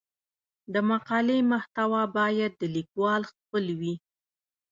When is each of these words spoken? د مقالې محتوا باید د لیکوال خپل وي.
د 0.73 0.75
مقالې 0.91 1.37
محتوا 1.51 2.03
باید 2.17 2.51
د 2.55 2.63
لیکوال 2.75 3.21
خپل 3.31 3.65
وي. 3.79 3.95